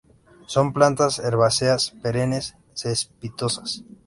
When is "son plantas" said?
0.47-1.19